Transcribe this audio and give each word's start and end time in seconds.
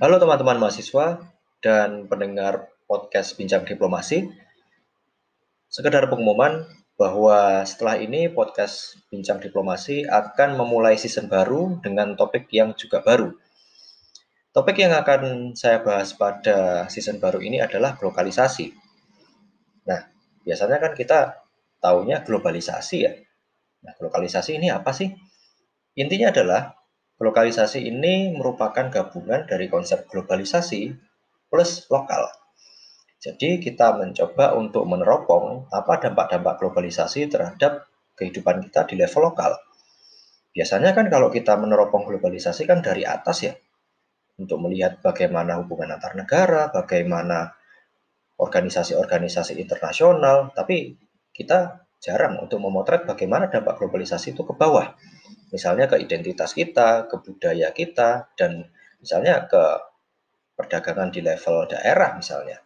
Halo 0.00 0.16
teman-teman 0.16 0.56
mahasiswa 0.56 1.28
dan 1.60 2.08
pendengar 2.08 2.72
podcast 2.88 3.36
Bincang 3.36 3.68
Diplomasi. 3.68 4.32
Sekedar 5.68 6.08
pengumuman 6.08 6.64
bahwa 6.96 7.60
setelah 7.68 8.00
ini 8.00 8.32
podcast 8.32 8.96
Bincang 9.12 9.44
Diplomasi 9.44 10.08
akan 10.08 10.56
memulai 10.56 10.96
season 10.96 11.28
baru 11.28 11.84
dengan 11.84 12.16
topik 12.16 12.48
yang 12.48 12.72
juga 12.80 13.04
baru. 13.04 13.28
Topik 14.56 14.80
yang 14.80 14.96
akan 14.96 15.52
saya 15.52 15.84
bahas 15.84 16.16
pada 16.16 16.88
season 16.88 17.20
baru 17.20 17.44
ini 17.44 17.60
adalah 17.60 17.92
globalisasi. 18.00 18.72
Nah, 19.84 20.00
biasanya 20.40 20.80
kan 20.80 20.96
kita 20.96 21.44
taunya 21.76 22.24
globalisasi 22.24 22.96
ya. 23.04 23.12
Nah, 23.84 23.92
globalisasi 24.00 24.56
ini 24.56 24.72
apa 24.72 24.96
sih? 24.96 25.12
Intinya 25.92 26.32
adalah 26.32 26.79
Lokalisasi 27.20 27.84
ini 27.84 28.32
merupakan 28.32 28.88
gabungan 28.88 29.44
dari 29.44 29.68
konsep 29.68 30.08
globalisasi 30.08 30.88
plus 31.52 31.84
lokal. 31.92 32.24
Jadi 33.20 33.60
kita 33.60 33.92
mencoba 34.00 34.56
untuk 34.56 34.88
meneropong 34.88 35.68
apa 35.68 36.00
dampak-dampak 36.00 36.56
globalisasi 36.56 37.28
terhadap 37.28 37.84
kehidupan 38.16 38.64
kita 38.64 38.88
di 38.88 38.96
level 38.96 39.28
lokal. 39.28 39.52
Biasanya 40.56 40.96
kan 40.96 41.12
kalau 41.12 41.28
kita 41.28 41.60
meneropong 41.60 42.08
globalisasi 42.08 42.64
kan 42.64 42.80
dari 42.80 43.04
atas 43.04 43.44
ya, 43.44 43.52
untuk 44.40 44.56
melihat 44.64 45.04
bagaimana 45.04 45.60
hubungan 45.60 46.00
antar 46.00 46.16
negara, 46.16 46.72
bagaimana 46.72 47.52
organisasi-organisasi 48.40 49.60
internasional, 49.60 50.56
tapi 50.56 50.96
kita 51.36 51.84
jarang 52.00 52.40
untuk 52.40 52.64
memotret 52.64 53.04
bagaimana 53.04 53.52
dampak 53.52 53.76
globalisasi 53.76 54.32
itu 54.32 54.40
ke 54.48 54.56
bawah 54.56 54.96
misalnya 55.50 55.90
ke 55.90 55.98
identitas 55.98 56.54
kita, 56.54 57.06
ke 57.10 57.16
budaya 57.22 57.70
kita, 57.74 58.30
dan 58.38 58.70
misalnya 58.98 59.46
ke 59.50 59.62
perdagangan 60.54 61.10
di 61.10 61.20
level 61.22 61.70
daerah 61.70 62.14
misalnya. 62.18 62.58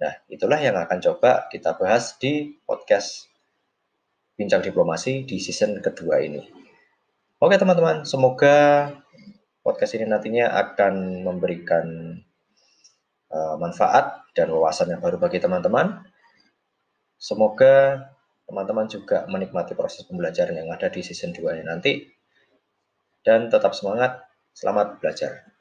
Nah, 0.00 0.12
itulah 0.26 0.58
yang 0.58 0.74
akan 0.74 0.98
coba 0.98 1.46
kita 1.48 1.78
bahas 1.78 2.18
di 2.18 2.58
podcast 2.66 3.30
Bincang 4.34 4.66
Diplomasi 4.66 5.22
di 5.22 5.38
season 5.38 5.78
kedua 5.78 6.18
ini. 6.18 6.42
Oke 7.38 7.54
teman-teman, 7.54 8.02
semoga 8.02 8.90
podcast 9.62 9.94
ini 9.94 10.10
nantinya 10.10 10.50
akan 10.50 11.22
memberikan 11.22 12.18
uh, 13.30 13.54
manfaat 13.60 14.26
dan 14.34 14.50
wawasan 14.50 14.90
yang 14.90 15.00
baru 15.00 15.20
bagi 15.20 15.38
teman-teman. 15.38 16.02
Semoga 17.20 18.10
teman-teman 18.44 18.86
juga 18.88 19.24
menikmati 19.26 19.72
proses 19.72 20.04
pembelajaran 20.04 20.56
yang 20.56 20.68
ada 20.68 20.92
di 20.92 21.00
season 21.00 21.32
2 21.32 21.60
ini 21.60 21.64
nanti. 21.64 21.92
Dan 23.24 23.48
tetap 23.48 23.72
semangat, 23.72 24.20
selamat 24.52 25.00
belajar. 25.00 25.53